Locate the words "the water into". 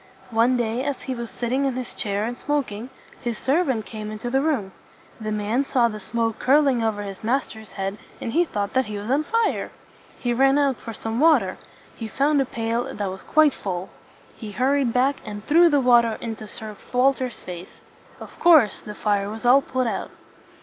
15.69-16.47